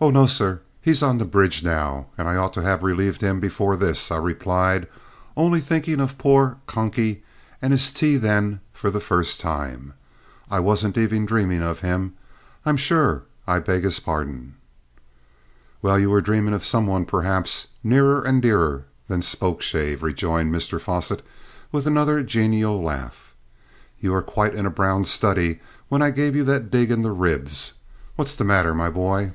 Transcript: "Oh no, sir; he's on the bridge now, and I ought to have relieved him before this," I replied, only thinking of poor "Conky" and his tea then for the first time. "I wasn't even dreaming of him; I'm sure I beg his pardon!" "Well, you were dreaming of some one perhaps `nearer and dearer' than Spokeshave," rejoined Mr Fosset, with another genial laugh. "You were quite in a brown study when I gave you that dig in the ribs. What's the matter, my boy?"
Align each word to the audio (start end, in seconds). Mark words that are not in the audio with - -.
"Oh 0.00 0.10
no, 0.10 0.26
sir; 0.26 0.60
he's 0.80 1.02
on 1.02 1.18
the 1.18 1.24
bridge 1.24 1.64
now, 1.64 2.06
and 2.16 2.28
I 2.28 2.36
ought 2.36 2.54
to 2.54 2.62
have 2.62 2.84
relieved 2.84 3.20
him 3.20 3.40
before 3.40 3.74
this," 3.74 4.12
I 4.12 4.16
replied, 4.16 4.86
only 5.36 5.60
thinking 5.60 5.98
of 5.98 6.16
poor 6.16 6.58
"Conky" 6.68 7.24
and 7.60 7.72
his 7.72 7.92
tea 7.92 8.16
then 8.16 8.60
for 8.72 8.90
the 8.92 9.00
first 9.00 9.40
time. 9.40 9.94
"I 10.48 10.60
wasn't 10.60 10.96
even 10.96 11.26
dreaming 11.26 11.64
of 11.64 11.80
him; 11.80 12.14
I'm 12.64 12.76
sure 12.76 13.24
I 13.44 13.58
beg 13.58 13.82
his 13.82 13.98
pardon!" 13.98 14.54
"Well, 15.82 15.98
you 15.98 16.10
were 16.10 16.20
dreaming 16.20 16.54
of 16.54 16.64
some 16.64 16.86
one 16.86 17.04
perhaps 17.04 17.66
`nearer 17.84 18.24
and 18.24 18.40
dearer' 18.40 18.84
than 19.08 19.20
Spokeshave," 19.20 20.00
rejoined 20.04 20.54
Mr 20.54 20.80
Fosset, 20.80 21.22
with 21.72 21.88
another 21.88 22.22
genial 22.22 22.80
laugh. 22.80 23.34
"You 23.98 24.12
were 24.12 24.22
quite 24.22 24.54
in 24.54 24.64
a 24.64 24.70
brown 24.70 25.06
study 25.06 25.58
when 25.88 26.02
I 26.02 26.12
gave 26.12 26.36
you 26.36 26.44
that 26.44 26.70
dig 26.70 26.92
in 26.92 27.02
the 27.02 27.10
ribs. 27.10 27.72
What's 28.14 28.36
the 28.36 28.44
matter, 28.44 28.72
my 28.72 28.90
boy?" 28.90 29.32